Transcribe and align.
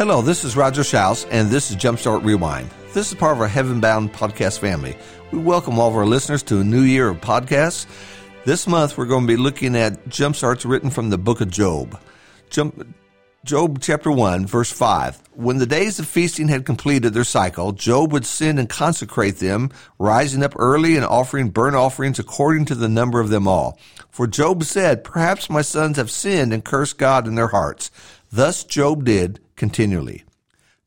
Hello, 0.00 0.22
this 0.22 0.44
is 0.44 0.56
Roger 0.56 0.82
Shouse, 0.82 1.26
and 1.26 1.50
this 1.50 1.70
is 1.70 1.76
Jumpstart 1.76 2.24
Rewind. 2.24 2.70
This 2.94 3.12
is 3.12 3.18
part 3.18 3.36
of 3.36 3.40
our 3.42 3.46
Heaven 3.46 3.80
Bound 3.80 4.14
podcast 4.14 4.58
family. 4.58 4.96
We 5.30 5.40
welcome 5.40 5.78
all 5.78 5.90
of 5.90 5.94
our 5.94 6.06
listeners 6.06 6.42
to 6.44 6.60
a 6.60 6.64
new 6.64 6.80
year 6.80 7.10
of 7.10 7.20
podcasts. 7.20 7.84
This 8.46 8.66
month, 8.66 8.96
we're 8.96 9.04
going 9.04 9.26
to 9.26 9.30
be 9.30 9.36
looking 9.36 9.76
at 9.76 10.06
jumpstarts 10.06 10.66
written 10.66 10.88
from 10.88 11.10
the 11.10 11.18
book 11.18 11.42
of 11.42 11.50
Job. 11.50 12.00
Jump, 12.48 12.94
Job 13.44 13.78
chapter 13.82 14.10
1, 14.10 14.46
verse 14.46 14.72
5. 14.72 15.22
When 15.34 15.58
the 15.58 15.66
days 15.66 15.98
of 15.98 16.08
feasting 16.08 16.48
had 16.48 16.64
completed 16.64 17.12
their 17.12 17.22
cycle, 17.22 17.72
Job 17.72 18.10
would 18.10 18.24
sin 18.24 18.58
and 18.58 18.70
consecrate 18.70 19.36
them, 19.36 19.68
rising 19.98 20.42
up 20.42 20.54
early 20.58 20.96
and 20.96 21.04
offering 21.04 21.50
burnt 21.50 21.76
offerings 21.76 22.18
according 22.18 22.64
to 22.64 22.74
the 22.74 22.88
number 22.88 23.20
of 23.20 23.28
them 23.28 23.46
all. 23.46 23.78
For 24.08 24.26
Job 24.26 24.64
said, 24.64 25.04
Perhaps 25.04 25.50
my 25.50 25.60
sons 25.60 25.98
have 25.98 26.10
sinned 26.10 26.54
and 26.54 26.64
cursed 26.64 26.96
God 26.96 27.28
in 27.28 27.34
their 27.34 27.48
hearts. 27.48 27.90
Thus 28.32 28.64
Job 28.64 29.04
did 29.04 29.40
continually. 29.60 30.24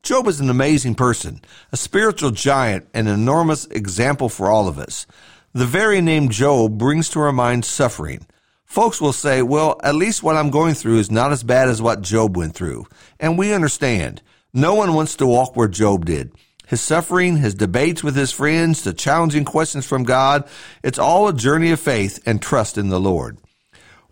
Job 0.02 0.27
is 0.27 0.40
an 0.40 0.50
amazing 0.50 0.95
person, 0.95 1.40
a 1.72 1.77
spiritual 1.77 2.32
giant, 2.32 2.88
an 2.96 3.05
enormous 3.05 3.68
example 3.68 4.30
for 4.30 4.49
all 4.49 4.68
of 4.68 4.80
us. 4.80 5.05
The 5.54 5.68
very 5.68 6.02
name 6.02 6.30
Job 6.30 6.80
brings 6.80 7.08
to 7.09 7.20
our 7.20 7.32
minds 7.32 7.68
suffering. 7.68 8.26
Folks 8.66 8.99
will 8.99 9.13
say, 9.13 9.44
well, 9.44 9.80
at 9.84 9.94
least 9.94 10.23
what 10.23 10.36
I'm 10.36 10.49
going 10.49 10.73
through 10.73 10.98
is 10.98 11.12
not 11.12 11.32
as 11.32 11.44
bad 11.44 11.70
as 11.70 11.84
what 11.84 12.02
Job 12.02 12.36
went 12.36 12.55
through. 12.55 12.88
And 13.20 13.38
we 13.38 13.54
understand. 13.54 14.23
No 14.52 14.74
one 14.74 14.96
wants 14.96 15.16
to 15.18 15.27
walk 15.27 15.55
where 15.55 15.68
Job 15.68 16.05
did. 16.05 16.34
His 16.66 16.82
suffering, 16.82 17.38
his 17.38 17.54
debates 17.54 18.04
with 18.04 18.16
his 18.16 18.32
friends, 18.32 18.82
the 18.82 18.91
challenging 18.91 19.46
questions 19.46 19.85
from 19.85 20.04
God, 20.04 20.49
it's 20.82 20.98
all 20.98 21.27
a 21.27 21.34
journey 21.34 21.70
of 21.70 21.80
faith 21.80 22.20
and 22.26 22.41
trust 22.41 22.80
in 22.80 22.90
the 22.90 22.99
Lord. 22.99 23.38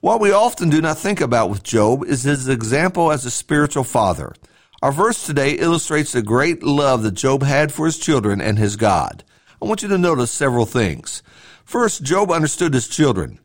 What 0.02 0.20
we 0.20 0.32
often 0.32 0.70
do 0.70 0.82
not 0.82 1.00
think 1.00 1.20
about 1.20 1.50
with 1.50 1.64
Job 1.64 2.04
is 2.06 2.24
his 2.24 2.48
example 2.48 3.12
as 3.12 3.26
a 3.26 3.32
spiritual 3.32 3.84
father. 3.84 4.36
Our 4.82 4.92
verse 4.92 5.24
today 5.24 5.52
illustrates 5.52 6.12
the 6.12 6.24
great 6.24 6.64
love 6.64 7.04
that 7.04 7.12
Job 7.12 7.44
had 7.44 7.72
for 7.72 7.86
his 7.86 8.00
children 8.00 8.42
and 8.42 8.58
his 8.58 8.76
God. 8.76 9.24
I 9.62 9.66
want 9.66 9.84
you 9.84 9.90
to 9.90 9.98
notice 9.98 10.32
several 10.32 10.66
things. 10.66 11.22
First, 11.64 12.02
Job 12.02 12.32
understood 12.32 12.74
his 12.74 12.88
children. 12.88 13.40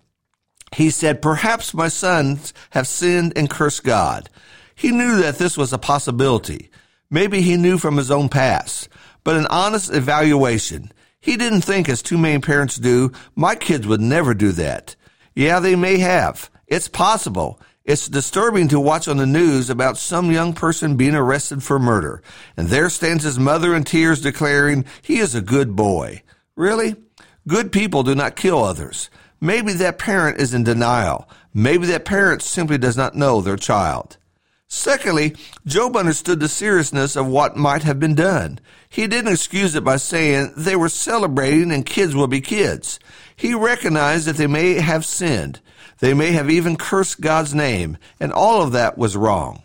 He 0.74 0.88
said, 0.88 1.20
Perhaps 1.20 1.74
my 1.74 1.88
sons 1.88 2.54
have 2.70 2.88
sinned 2.88 3.34
and 3.36 3.50
cursed 3.50 3.84
God. 3.84 4.30
He 4.74 4.90
knew 4.90 5.18
that 5.18 5.36
this 5.36 5.58
was 5.58 5.74
a 5.74 5.78
possibility. 5.78 6.70
Maybe 7.10 7.42
he 7.42 7.58
knew 7.58 7.76
from 7.76 7.98
his 7.98 8.10
own 8.10 8.30
past, 8.30 8.88
but 9.22 9.36
an 9.36 9.46
honest 9.48 9.92
evaluation. 9.92 10.90
He 11.20 11.36
didn't 11.36 11.62
think, 11.62 11.88
as 11.90 12.00
too 12.00 12.16
many 12.16 12.40
parents 12.40 12.76
do, 12.76 13.12
my 13.34 13.56
kids 13.56 13.86
would 13.86 14.00
never 14.00 14.32
do 14.32 14.52
that. 14.52 14.96
Yeah, 15.34 15.60
they 15.60 15.76
may 15.76 15.98
have. 15.98 16.50
It's 16.66 16.88
possible. 16.88 17.60
It's 17.86 18.08
disturbing 18.08 18.66
to 18.68 18.80
watch 18.80 19.06
on 19.06 19.16
the 19.16 19.26
news 19.26 19.70
about 19.70 19.96
some 19.96 20.32
young 20.32 20.54
person 20.54 20.96
being 20.96 21.14
arrested 21.14 21.62
for 21.62 21.78
murder, 21.78 22.20
and 22.56 22.66
there 22.66 22.90
stands 22.90 23.22
his 23.22 23.38
mother 23.38 23.76
in 23.76 23.84
tears 23.84 24.20
declaring 24.20 24.84
he 25.02 25.18
is 25.18 25.36
a 25.36 25.40
good 25.40 25.76
boy. 25.76 26.24
Really? 26.56 26.96
Good 27.46 27.70
people 27.70 28.02
do 28.02 28.16
not 28.16 28.34
kill 28.34 28.64
others. 28.64 29.08
Maybe 29.40 29.72
that 29.74 30.00
parent 30.00 30.40
is 30.40 30.52
in 30.52 30.64
denial. 30.64 31.28
Maybe 31.54 31.86
that 31.86 32.04
parent 32.04 32.42
simply 32.42 32.76
does 32.76 32.96
not 32.96 33.14
know 33.14 33.40
their 33.40 33.56
child. 33.56 34.16
Secondly, 34.66 35.36
Job 35.64 35.94
understood 35.94 36.40
the 36.40 36.48
seriousness 36.48 37.14
of 37.14 37.28
what 37.28 37.56
might 37.56 37.84
have 37.84 38.00
been 38.00 38.16
done. 38.16 38.58
He 38.88 39.06
didn't 39.06 39.32
excuse 39.32 39.76
it 39.76 39.84
by 39.84 39.98
saying 39.98 40.54
they 40.56 40.74
were 40.74 40.88
celebrating 40.88 41.70
and 41.70 41.86
kids 41.86 42.16
will 42.16 42.26
be 42.26 42.40
kids. 42.40 42.98
He 43.36 43.54
recognized 43.54 44.26
that 44.26 44.38
they 44.38 44.48
may 44.48 44.80
have 44.80 45.04
sinned. 45.04 45.60
They 45.98 46.14
may 46.14 46.32
have 46.32 46.50
even 46.50 46.76
cursed 46.76 47.20
God's 47.20 47.54
name, 47.54 47.98
and 48.20 48.32
all 48.32 48.62
of 48.62 48.72
that 48.72 48.98
was 48.98 49.16
wrong. 49.16 49.62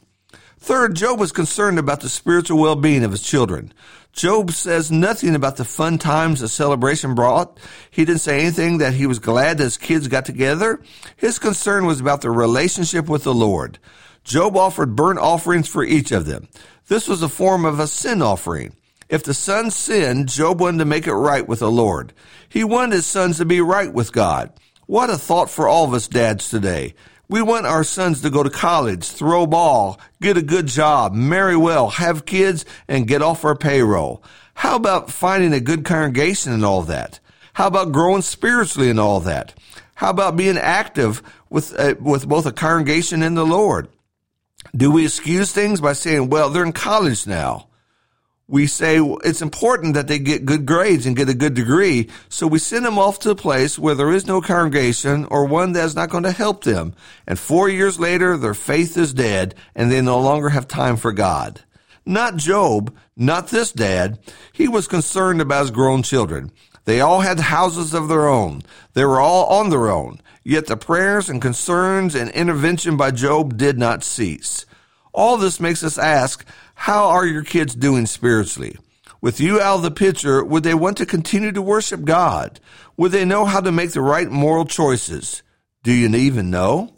Third, 0.60 0.96
Job 0.96 1.20
was 1.20 1.32
concerned 1.32 1.80
about 1.80 2.02
the 2.02 2.10
spiritual 2.10 2.60
well-being 2.60 3.04
of 3.04 3.12
his 3.12 3.24
children. 3.24 3.74
Job 4.14 4.52
says 4.52 4.92
nothing 4.92 5.36
about 5.36 5.56
the 5.56 5.66
fun 5.66 5.98
times 5.98 6.42
the 6.42 6.48
celebration 6.48 7.16
brought. 7.16 7.58
He 7.90 8.06
didn't 8.06 8.22
say 8.22 8.42
anything 8.42 8.78
that 8.80 8.94
he 8.94 9.08
was 9.08 9.20
glad 9.20 9.58
that 9.58 9.64
his 9.64 9.78
kids 9.78 10.08
got 10.08 10.26
together. 10.26 10.82
His 11.16 11.40
concern 11.40 11.86
was 11.86 12.00
about 12.00 12.22
their 12.22 12.34
relationship 12.34 13.08
with 13.08 13.24
the 13.24 13.34
Lord. 13.34 13.80
Job 14.24 14.56
offered 14.56 14.96
burnt 14.96 15.18
offerings 15.18 15.68
for 15.68 15.84
each 15.84 16.12
of 16.12 16.26
them. 16.26 16.48
This 16.90 17.08
was 17.08 17.24
a 17.24 17.30
form 17.30 17.66
of 17.66 17.80
a 17.80 17.88
sin 17.88 18.22
offering. 18.22 18.76
If 19.10 19.24
the 19.24 19.34
sons 19.34 19.76
sinned, 19.76 20.30
Job 20.30 20.62
wanted 20.62 20.80
to 20.80 20.86
make 20.86 21.08
it 21.08 21.14
right 21.14 21.48
with 21.48 21.60
the 21.60 21.72
Lord. 21.72 22.14
He 22.48 22.64
wanted 22.64 22.96
his 22.96 23.06
sons 23.06 23.38
to 23.38 23.46
be 23.46 23.62
right 23.62 23.92
with 23.92 24.12
God. 24.12 24.52
What 24.92 25.10
a 25.10 25.18
thought 25.18 25.50
for 25.50 25.70
all 25.70 25.86
of 25.86 25.94
us 25.94 26.10
dads 26.10 26.50
today. 26.50 26.96
We 27.30 27.42
want 27.42 27.66
our 27.66 27.86
sons 27.86 28.20
to 28.24 28.30
go 28.30 28.44
to 28.44 28.50
college, 28.50 29.08
throw 29.08 29.48
ball, 29.48 29.98
get 30.22 30.36
a 30.36 30.42
good 30.42 30.68
job, 30.68 31.14
marry 31.14 31.56
well, 31.56 31.92
have 31.92 32.26
kids, 32.26 32.66
and 32.90 33.08
get 33.08 33.22
off 33.22 33.46
our 33.46 33.56
payroll. 33.56 34.22
How 34.54 34.76
about 34.76 35.10
finding 35.10 35.54
a 35.54 35.62
good 35.62 35.86
congregation 35.86 36.52
and 36.52 36.66
all 36.66 36.82
that? 36.82 37.22
How 37.54 37.68
about 37.68 37.94
growing 37.94 38.22
spiritually 38.22 38.90
and 38.90 39.00
all 39.00 39.22
that? 39.22 39.54
How 39.96 40.10
about 40.10 40.36
being 40.36 40.58
active 40.58 41.24
with, 41.50 41.74
uh, 41.80 41.96
with 42.02 42.28
both 42.28 42.46
a 42.46 42.52
congregation 42.52 43.24
and 43.24 43.38
the 43.38 43.46
Lord? 43.46 43.88
Do 44.76 44.92
we 44.92 45.06
excuse 45.06 45.54
things 45.54 45.80
by 45.80 45.94
saying, 45.94 46.28
well, 46.28 46.50
they're 46.50 46.66
in 46.66 46.74
college 46.74 47.26
now? 47.26 47.68
We 48.52 48.68
say 48.68 49.00
it's 49.24 49.42
important 49.42 49.94
that 49.94 50.10
they 50.10 50.20
get 50.20 50.46
good 50.46 50.66
grades 50.66 51.06
and 51.06 51.16
get 51.16 51.30
a 51.30 51.34
good 51.34 51.54
degree. 51.54 52.10
So 52.28 52.46
we 52.48 52.60
send 52.60 52.84
them 52.84 53.00
off 53.00 53.18
to 53.20 53.30
a 53.30 53.36
place 53.36 53.80
where 53.80 53.96
there 53.96 54.12
is 54.12 54.28
no 54.28 54.42
congregation 54.42 55.26
or 55.32 55.46
one 55.46 55.72
that's 55.72 55.96
not 55.96 56.10
going 56.10 56.24
to 56.24 56.34
help 56.34 56.66
them. 56.66 56.94
And 57.26 57.40
four 57.40 57.70
years 57.70 57.98
later, 57.98 58.36
their 58.36 58.54
faith 58.54 58.98
is 58.98 59.14
dead 59.14 59.56
and 59.74 59.90
they 59.90 60.02
no 60.02 60.20
longer 60.20 60.50
have 60.50 60.68
time 60.68 60.98
for 60.98 61.14
God. 61.14 61.62
Not 62.06 62.36
Job, 62.36 62.94
not 63.16 63.48
this 63.48 63.72
dad. 63.72 64.20
He 64.52 64.68
was 64.68 64.86
concerned 64.86 65.40
about 65.40 65.62
his 65.62 65.72
grown 65.72 66.04
children. 66.04 66.52
They 66.84 67.00
all 67.00 67.22
had 67.22 67.40
houses 67.40 67.94
of 67.94 68.10
their 68.10 68.28
own. 68.28 68.64
They 68.96 69.06
were 69.06 69.22
all 69.22 69.46
on 69.46 69.70
their 69.70 69.90
own. 69.90 70.20
Yet 70.44 70.66
the 70.66 70.76
prayers 70.76 71.30
and 71.30 71.42
concerns 71.42 72.16
and 72.16 72.30
intervention 72.32 72.98
by 72.98 73.12
Job 73.12 73.56
did 73.56 73.78
not 73.78 74.04
cease. 74.04 74.66
All 75.14 75.38
this 75.38 75.60
makes 75.60 75.84
us 75.84 75.98
ask, 75.98 76.46
how 76.82 77.10
are 77.10 77.28
your 77.28 77.44
kids 77.44 77.76
doing 77.76 78.08
spiritually? 78.08 78.76
With 79.22 79.40
you 79.40 79.62
out 79.62 79.76
of 79.76 79.82
the 79.84 79.92
picture, 79.92 80.44
would 80.44 80.64
they 80.64 80.74
want 80.74 80.98
to 80.98 81.06
continue 81.06 81.52
to 81.52 81.62
worship 81.62 82.04
God? 82.06 82.60
Would 82.98 83.12
they 83.12 83.24
know 83.24 83.46
how 83.46 83.62
to 83.62 83.72
make 83.72 83.92
the 83.92 84.02
right 84.02 84.28
moral 84.28 84.66
choices? 84.66 85.44
Do 85.84 85.94
you 85.94 86.10
even 86.10 86.50
know? 86.50 86.92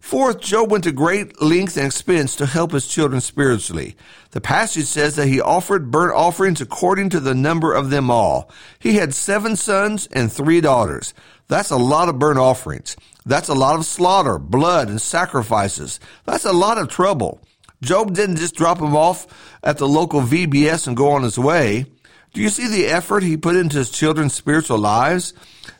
Fourth, 0.00 0.40
Job 0.40 0.72
went 0.72 0.82
to 0.84 0.90
great 0.90 1.40
length 1.40 1.76
and 1.76 1.86
expense 1.86 2.34
to 2.34 2.46
help 2.46 2.72
his 2.72 2.88
children 2.88 3.20
spiritually. 3.20 3.94
The 4.32 4.40
passage 4.40 4.86
says 4.86 5.14
that 5.14 5.28
he 5.28 5.40
offered 5.40 5.92
burnt 5.92 6.16
offerings 6.16 6.60
according 6.60 7.10
to 7.10 7.20
the 7.20 7.32
number 7.32 7.72
of 7.72 7.90
them 7.90 8.10
all. 8.10 8.50
He 8.80 8.94
had 8.94 9.14
seven 9.14 9.54
sons 9.54 10.08
and 10.08 10.32
three 10.32 10.60
daughters. 10.60 11.14
That's 11.46 11.70
a 11.70 11.76
lot 11.76 12.08
of 12.08 12.18
burnt 12.18 12.40
offerings. 12.40 12.96
That's 13.24 13.48
a 13.48 13.54
lot 13.54 13.76
of 13.76 13.86
slaughter, 13.86 14.40
blood, 14.40 14.88
and 14.88 15.00
sacrifices. 15.00 16.00
That's 16.24 16.44
a 16.44 16.52
lot 16.52 16.76
of 16.76 16.88
trouble. 16.88 17.40
Job 17.82 18.14
didn't 18.14 18.36
just 18.36 18.54
drop 18.54 18.80
him 18.80 18.96
off 18.96 19.26
at 19.62 19.76
the 19.76 19.88
local 19.88 20.22
VBS 20.22 20.86
and 20.86 20.96
go 20.96 21.10
on 21.10 21.22
his 21.22 21.38
way. 21.38 21.86
Do 22.32 22.40
you 22.40 22.48
see 22.48 22.68
the 22.68 22.86
effort 22.86 23.22
he 23.22 23.36
put 23.36 23.56
into 23.56 23.76
his 23.76 23.90
children's 23.90 24.32
spiritual 24.32 24.78
lives? 24.78 25.34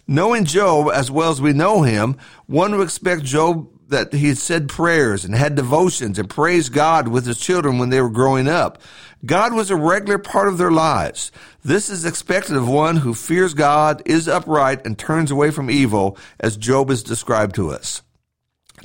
Knowing 0.07 0.45
Job 0.45 0.91
as 0.93 1.11
well 1.11 1.31
as 1.31 1.41
we 1.41 1.53
know 1.53 1.83
him, 1.83 2.19
one 2.47 2.77
would 2.77 2.85
expect 2.85 3.23
Job 3.23 3.69
that 3.89 4.13
he 4.13 4.29
had 4.29 4.39
said 4.39 4.69
prayers 4.69 5.25
and 5.25 5.35
had 5.35 5.55
devotions 5.55 6.19
and 6.19 6.29
praised 6.29 6.73
God 6.73 7.09
with 7.09 7.25
his 7.25 7.39
children 7.39 7.79
when 7.79 7.91
they 7.91 8.01
were 8.01 8.11
growing 8.11 8.49
up. 8.49 8.83
God 9.25 9.55
was 9.55 9.71
a 9.71 9.77
regular 9.77 10.19
part 10.19 10.49
of 10.49 10.59
their 10.59 10.73
lives. 10.73 11.31
This 11.65 11.89
is 11.89 12.05
expected 12.05 12.57
of 12.57 12.69
one 12.69 12.97
who 12.97 13.15
fears 13.15 13.55
God, 13.55 14.03
is 14.05 14.29
upright, 14.29 14.85
and 14.85 14.99
turns 14.99 15.31
away 15.31 15.53
from 15.53 15.71
evil, 15.71 16.19
as 16.41 16.57
Job 16.57 16.91
is 16.91 17.05
described 17.05 17.55
to 17.55 17.71
us. 17.71 18.03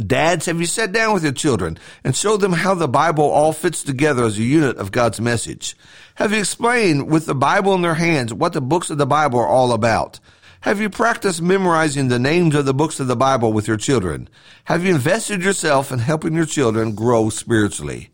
Dads, 0.05 0.45
have 0.45 0.59
you 0.59 0.67
sat 0.67 0.91
down 0.91 1.13
with 1.13 1.23
your 1.23 1.31
children 1.31 1.79
and 2.03 2.15
showed 2.15 2.41
them 2.41 2.53
how 2.53 2.75
the 2.75 2.87
Bible 2.87 3.23
all 3.23 3.51
fits 3.51 3.81
together 3.81 4.25
as 4.25 4.37
a 4.37 4.43
unit 4.43 4.77
of 4.77 4.91
God's 4.91 5.19
message? 5.19 5.75
Have 6.15 6.31
you 6.31 6.39
explained 6.39 7.09
with 7.09 7.25
the 7.25 7.33
Bible 7.33 7.73
in 7.73 7.81
their 7.81 7.95
hands 7.95 8.33
what 8.33 8.53
the 8.53 8.61
books 8.61 8.91
of 8.91 8.99
the 8.99 9.07
Bible 9.07 9.39
are 9.39 9.47
all 9.47 9.71
about? 9.71 10.19
Have 10.61 10.79
you 10.79 10.89
practiced 10.89 11.41
memorizing 11.41 12.09
the 12.09 12.19
names 12.19 12.53
of 12.53 12.65
the 12.65 12.73
books 12.73 12.99
of 12.99 13.07
the 13.07 13.15
Bible 13.15 13.53
with 13.53 13.67
your 13.67 13.77
children? 13.77 14.29
Have 14.65 14.85
you 14.85 14.93
invested 14.93 15.43
yourself 15.43 15.91
in 15.91 15.99
helping 15.99 16.33
your 16.33 16.45
children 16.45 16.93
grow 16.93 17.29
spiritually? 17.29 18.09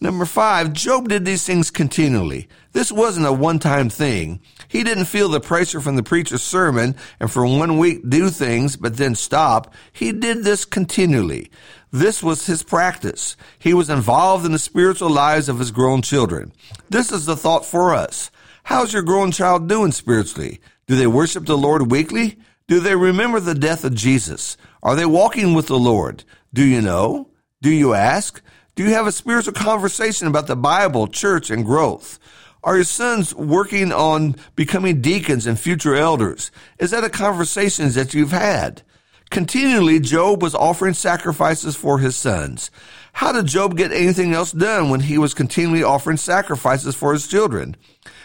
Number 0.00 0.24
five, 0.24 0.72
Job 0.72 1.08
did 1.08 1.26
these 1.26 1.44
things 1.44 1.70
continually. 1.70 2.48
This 2.72 2.90
wasn't 2.90 3.26
a 3.26 3.32
one-time 3.32 3.90
thing. 3.90 4.40
He 4.70 4.84
didn't 4.84 5.06
feel 5.06 5.28
the 5.28 5.40
pressure 5.40 5.80
from 5.80 5.96
the 5.96 6.04
preacher's 6.04 6.42
sermon 6.42 6.94
and 7.18 7.28
for 7.28 7.44
one 7.44 7.76
week 7.76 8.08
do 8.08 8.30
things 8.30 8.76
but 8.76 8.98
then 8.98 9.16
stop. 9.16 9.74
He 9.92 10.12
did 10.12 10.44
this 10.44 10.64
continually. 10.64 11.50
This 11.90 12.22
was 12.22 12.46
his 12.46 12.62
practice. 12.62 13.36
He 13.58 13.74
was 13.74 13.90
involved 13.90 14.46
in 14.46 14.52
the 14.52 14.60
spiritual 14.60 15.10
lives 15.10 15.48
of 15.48 15.58
his 15.58 15.72
grown 15.72 16.02
children. 16.02 16.52
This 16.88 17.10
is 17.10 17.26
the 17.26 17.34
thought 17.34 17.66
for 17.66 17.92
us. 17.92 18.30
How's 18.62 18.92
your 18.92 19.02
grown 19.02 19.32
child 19.32 19.68
doing 19.68 19.90
spiritually? 19.90 20.60
Do 20.86 20.94
they 20.94 21.08
worship 21.08 21.46
the 21.46 21.58
Lord 21.58 21.90
weekly? 21.90 22.38
Do 22.68 22.78
they 22.78 22.94
remember 22.94 23.40
the 23.40 23.56
death 23.56 23.82
of 23.82 23.96
Jesus? 23.96 24.56
Are 24.84 24.94
they 24.94 25.04
walking 25.04 25.52
with 25.52 25.66
the 25.66 25.80
Lord? 25.80 26.22
Do 26.54 26.64
you 26.64 26.80
know? 26.80 27.26
Do 27.60 27.70
you 27.70 27.94
ask? 27.94 28.40
Do 28.76 28.84
you 28.84 28.90
have 28.90 29.08
a 29.08 29.12
spiritual 29.12 29.54
conversation 29.54 30.28
about 30.28 30.46
the 30.46 30.54
Bible, 30.54 31.08
church, 31.08 31.50
and 31.50 31.66
growth? 31.66 32.20
Are 32.62 32.76
your 32.76 32.84
sons 32.84 33.34
working 33.34 33.90
on 33.90 34.36
becoming 34.54 35.00
deacons 35.00 35.46
and 35.46 35.58
future 35.58 35.94
elders? 35.94 36.50
Is 36.78 36.90
that 36.90 37.04
a 37.04 37.08
conversation 37.08 37.88
that 37.92 38.12
you've 38.12 38.32
had? 38.32 38.82
Continually, 39.30 39.98
Job 39.98 40.42
was 40.42 40.54
offering 40.54 40.92
sacrifices 40.92 41.74
for 41.74 42.00
his 42.00 42.16
sons. 42.16 42.70
How 43.14 43.32
did 43.32 43.46
Job 43.46 43.76
get 43.76 43.92
anything 43.92 44.34
else 44.34 44.52
done 44.52 44.90
when 44.90 45.00
he 45.00 45.16
was 45.16 45.34
continually 45.34 45.82
offering 45.82 46.16
sacrifices 46.16 46.94
for 46.94 47.12
his 47.12 47.26
children? 47.26 47.76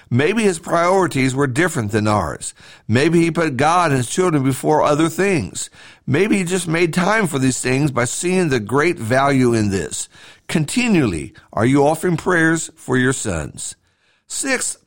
Maybe 0.09 0.43
his 0.43 0.59
priorities 0.59 1.33
were 1.33 1.47
different 1.47 1.91
than 1.91 2.07
ours. 2.07 2.53
Maybe 2.87 3.21
he 3.21 3.31
put 3.31 3.55
God 3.55 3.91
and 3.91 3.97
his 3.97 4.09
children 4.09 4.43
before 4.43 4.81
other 4.81 5.07
things. 5.07 5.69
Maybe 6.05 6.37
he 6.37 6.43
just 6.43 6.67
made 6.67 6.93
time 6.93 7.27
for 7.27 7.39
these 7.39 7.61
things 7.61 7.91
by 7.91 8.05
seeing 8.05 8.49
the 8.49 8.59
great 8.59 8.99
value 8.99 9.53
in 9.53 9.69
this. 9.69 10.09
Continually, 10.47 11.33
are 11.53 11.65
you 11.65 11.85
offering 11.85 12.17
prayers 12.17 12.69
for 12.75 12.97
your 12.97 13.13
sons? 13.13 13.75
Sixth, 14.27 14.85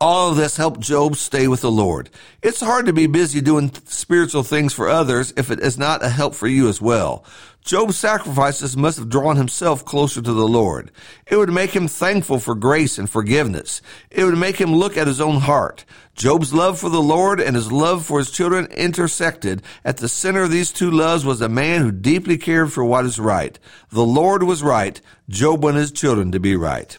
all 0.00 0.30
of 0.30 0.36
this 0.36 0.56
helped 0.56 0.80
Job 0.80 1.14
stay 1.16 1.46
with 1.46 1.60
the 1.60 1.70
Lord. 1.70 2.10
It's 2.42 2.60
hard 2.60 2.86
to 2.86 2.92
be 2.92 3.06
busy 3.06 3.40
doing 3.40 3.72
spiritual 3.84 4.42
things 4.42 4.72
for 4.72 4.88
others 4.88 5.32
if 5.36 5.50
it 5.50 5.60
is 5.60 5.78
not 5.78 6.04
a 6.04 6.08
help 6.08 6.34
for 6.34 6.48
you 6.48 6.68
as 6.68 6.80
well. 6.80 7.24
Job's 7.64 7.96
sacrifices 7.96 8.76
must 8.76 8.98
have 8.98 9.08
drawn 9.08 9.36
himself 9.36 9.84
closer 9.84 10.20
to 10.20 10.32
the 10.32 10.48
Lord. 10.48 10.90
It 11.28 11.36
would 11.36 11.52
make 11.52 11.70
him 11.70 11.86
thankful 11.86 12.40
for 12.40 12.56
grace 12.56 12.98
and 12.98 13.08
forgiveness. 13.08 13.80
It 14.10 14.24
would 14.24 14.36
make 14.36 14.56
him 14.56 14.74
look 14.74 14.96
at 14.96 15.06
his 15.06 15.20
own 15.20 15.42
heart. 15.42 15.84
Job's 16.16 16.52
love 16.52 16.80
for 16.80 16.88
the 16.88 17.00
Lord 17.00 17.40
and 17.40 17.54
his 17.54 17.70
love 17.70 18.04
for 18.04 18.18
his 18.18 18.32
children 18.32 18.66
intersected. 18.72 19.62
At 19.84 19.98
the 19.98 20.08
center 20.08 20.42
of 20.42 20.50
these 20.50 20.72
two 20.72 20.90
loves 20.90 21.24
was 21.24 21.40
a 21.40 21.48
man 21.48 21.80
who 21.82 21.92
deeply 21.92 22.38
cared 22.38 22.72
for 22.72 22.84
what 22.84 23.04
is 23.04 23.20
right. 23.20 23.56
The 23.90 24.04
Lord 24.04 24.42
was 24.42 24.64
right. 24.64 25.00
Job 25.28 25.62
wanted 25.62 25.78
his 25.78 25.92
children 25.92 26.32
to 26.32 26.40
be 26.40 26.56
right. 26.56 26.98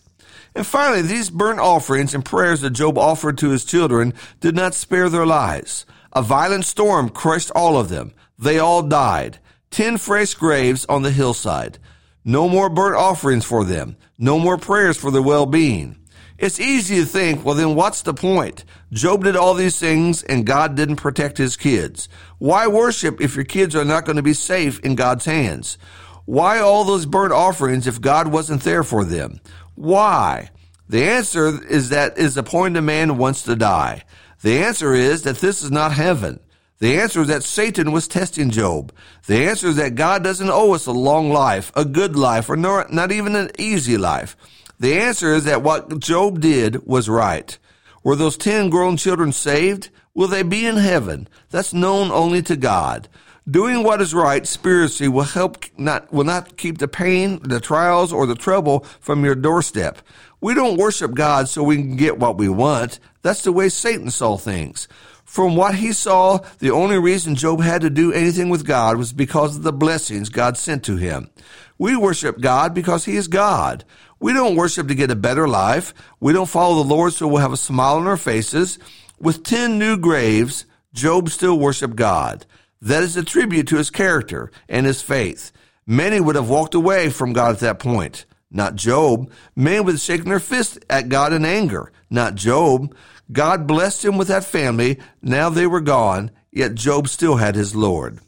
And 0.55 0.65
finally, 0.65 1.01
these 1.01 1.29
burnt 1.29 1.59
offerings 1.59 2.13
and 2.13 2.23
prayers 2.23 2.61
that 2.61 2.71
Job 2.71 2.97
offered 2.97 3.38
to 3.39 3.50
his 3.50 3.65
children 3.65 4.13
did 4.39 4.55
not 4.55 4.73
spare 4.73 5.09
their 5.09 5.25
lives. 5.25 5.85
A 6.13 6.21
violent 6.21 6.65
storm 6.65 7.09
crushed 7.09 7.51
all 7.51 7.77
of 7.77 7.89
them. 7.89 8.13
They 8.38 8.59
all 8.59 8.83
died. 8.83 9.39
Ten 9.71 9.97
fresh 9.97 10.35
graves 10.35 10.85
on 10.85 11.01
the 11.01 11.11
hillside. 11.11 11.79
No 12.23 12.47
more 12.47 12.69
burnt 12.69 12.95
offerings 12.95 13.45
for 13.45 13.63
them. 13.63 13.97
No 14.17 14.38
more 14.38 14.57
prayers 14.57 14.95
for 14.95 15.09
their 15.09 15.21
well-being. 15.21 15.97
It's 16.38 16.59
easy 16.59 16.97
to 16.97 17.05
think, 17.05 17.44
well, 17.44 17.55
then 17.55 17.75
what's 17.75 18.01
the 18.01 18.13
point? 18.13 18.65
Job 18.91 19.23
did 19.23 19.35
all 19.35 19.53
these 19.53 19.79
things 19.79 20.23
and 20.23 20.45
God 20.45 20.75
didn't 20.75 20.97
protect 20.97 21.38
his 21.38 21.57
kids. 21.57 22.09
Why 22.38 22.67
worship 22.67 23.21
if 23.21 23.35
your 23.35 23.45
kids 23.45 23.75
are 23.75 23.85
not 23.85 24.05
going 24.05 24.17
to 24.17 24.21
be 24.21 24.33
safe 24.33 24.79
in 24.81 24.95
God's 24.95 25.25
hands? 25.25 25.77
Why 26.25 26.59
all 26.59 26.83
those 26.83 27.05
burnt 27.05 27.33
offerings 27.33 27.88
if 27.88 28.00
God 28.00 28.27
wasn't 28.27 28.63
there 28.63 28.83
for 28.83 29.03
them? 29.03 29.41
Why? 29.75 30.50
The 30.90 31.04
answer 31.04 31.60
is 31.66 31.90
that 31.90 32.18
is 32.18 32.36
the 32.36 32.44
point 32.44 32.78
a 32.78 32.81
man 32.81 33.18
wants 33.18 33.44
to 33.44 33.56
die. 33.56 34.04
The 34.42 34.60
answer 34.60 34.94
is 34.94 35.24
that 35.24 35.38
this 35.38 35.64
is 35.64 35.72
not 35.72 35.94
heaven. 35.94 36.40
The 36.80 37.00
answer 37.00 37.22
is 37.22 37.28
that 37.30 37.44
Satan 37.44 37.94
was 37.94 38.10
testing 38.10 38.50
Job. 38.50 38.92
The 39.28 39.46
answer 39.46 39.68
is 39.68 39.78
that 39.78 39.96
God 39.96 40.24
doesn't 40.24 40.50
owe 40.50 40.74
us 40.74 40.86
a 40.86 40.92
long 40.92 41.31
life, 41.31 41.72
a 41.75 41.86
good 41.86 42.16
life, 42.16 42.50
or 42.50 42.58
not, 42.58 42.92
not 42.92 43.12
even 43.12 43.36
an 43.36 43.52
easy 43.58 43.98
life. 43.98 44.36
The 44.80 44.96
answer 44.96 45.34
is 45.34 45.46
that 45.46 45.64
what 45.64 46.00
Job 46.00 46.42
did 46.42 46.86
was 46.86 47.08
right. 47.08 47.58
Were 48.04 48.18
those 48.18 48.36
ten 48.36 48.70
grown 48.70 48.98
children 48.98 49.31
saved? 49.31 49.90
Will 50.14 50.28
they 50.28 50.44
be 50.44 50.66
in 50.66 50.75
heaven? 50.75 51.30
That's 51.52 51.74
known 51.74 52.12
only 52.12 52.42
to 52.44 52.58
God. 52.58 53.08
Doing 53.50 53.84
what 53.84 54.00
is 54.00 54.13
right 54.13 54.48
spiritually 54.48 55.10
will 55.10 55.24
help 55.24 55.66
not, 55.78 56.13
will 56.13 56.24
not 56.24 56.56
keep 56.56 56.78
the 56.78 56.88
pain, 56.88 57.40
the 57.44 57.60
trials, 57.60 58.13
or 58.13 58.25
the 58.25 58.36
trouble 58.36 58.86
from 59.01 59.25
your 59.25 59.36
doorstep. 59.36 60.00
We 60.40 60.54
don't 60.54 60.78
worship 60.78 61.13
God 61.13 61.50
so 61.50 61.62
we 61.62 61.75
can 61.75 61.98
get 61.98 62.18
what 62.18 62.38
we 62.38 62.48
want. 62.48 63.00
That's 63.22 63.42
the 63.42 63.51
way 63.51 63.68
Satan 63.68 64.12
saw 64.12 64.38
things. 64.38 64.88
From 65.25 65.57
what 65.57 65.75
he 65.75 65.92
saw, 65.92 66.40
the 66.60 66.72
only 66.72 66.98
reason 66.98 67.36
Job 67.36 67.60
had 67.62 67.81
to 67.81 67.90
do 67.90 68.13
anything 68.13 68.50
with 68.50 68.66
God 68.66 68.95
was 68.98 69.12
because 69.12 69.57
of 69.57 69.63
the 69.63 69.74
blessings 69.74 70.30
God 70.30 70.57
sent 70.57 70.86
to 70.86 70.96
him. 70.96 71.30
We 71.78 71.98
worship 71.98 72.39
God 72.39 72.74
because 72.74 73.04
he 73.04 73.18
is 73.18 73.28
God. 73.28 73.84
We 74.22 74.31
don't 74.31 74.56
worship 74.56 74.88
to 74.88 74.96
get 74.96 75.12
a 75.12 75.16
better 75.16 75.50
life. 75.50 75.94
We 76.22 76.31
don't 76.31 76.48
follow 76.48 76.75
the 76.75 76.89
Lord 76.89 77.12
so 77.12 77.28
we'll 77.28 77.42
have 77.42 77.51
a 77.51 77.57
smile 77.57 77.96
on 77.96 78.07
our 78.07 78.16
faces. 78.16 78.80
With 79.19 79.44
10 79.44 79.78
new 79.78 79.98
graves, 79.98 80.66
Job 80.94 81.30
still 81.30 81.60
worshiped 81.60 81.98
God. 81.98 82.46
That 82.83 83.01
is 83.01 83.15
a 83.15 83.24
tribute 83.24 83.69
to 83.69 83.77
his 83.77 83.89
character 83.89 84.51
and 84.68 84.85
his 84.85 85.01
faith. 85.01 85.53
Many 85.88 86.19
would 86.19 86.35
have 86.35 86.50
walked 86.50 86.75
away 86.75 87.09
from 87.09 87.31
God 87.31 87.56
at 87.56 87.59
that 87.62 87.80
point. 87.80 88.25
Not 88.51 88.75
Job. 88.75 89.31
Many 89.56 89.80
would 89.80 89.94
have 89.94 90.01
shaken 90.01 90.27
their 90.27 90.41
fist 90.41 90.80
at 90.89 91.07
God 91.07 91.31
in 91.31 91.45
anger. 91.45 91.94
Not 92.09 92.35
Job. 92.35 92.94
God 93.31 93.68
blessed 93.68 94.03
him 94.03 94.18
with 94.18 94.27
that 94.27 94.44
family. 94.44 95.00
Now 95.21 95.50
they 95.50 95.65
were 95.65 95.80
gone, 95.80 96.31
yet 96.51 96.75
Job 96.75 97.07
still 97.07 97.38
had 97.38 97.56
his 97.56 97.74
Lord. 97.74 98.19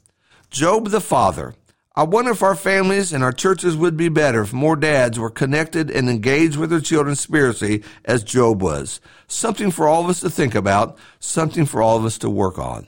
Job 0.49 0.87
the 0.87 1.01
father. 1.01 1.53
I 1.93 2.03
wonder 2.03 2.31
if 2.31 2.41
our 2.41 2.55
families 2.55 3.11
and 3.11 3.25
our 3.25 3.33
churches 3.33 3.75
would 3.75 3.97
be 3.97 4.07
better 4.07 4.43
if 4.43 4.53
more 4.53 4.77
dads 4.77 5.19
were 5.19 5.29
connected 5.29 5.91
and 5.91 6.09
engaged 6.09 6.55
with 6.55 6.69
their 6.69 6.79
children 6.79 7.17
spiritually 7.17 7.83
as 8.05 8.23
Job 8.23 8.61
was. 8.61 9.01
Something 9.27 9.69
for 9.69 9.85
all 9.85 10.05
of 10.05 10.09
us 10.09 10.21
to 10.21 10.29
think 10.29 10.55
about, 10.55 10.97
something 11.19 11.65
for 11.65 11.81
all 11.81 11.97
of 11.97 12.05
us 12.05 12.17
to 12.19 12.29
work 12.29 12.57
on. 12.57 12.87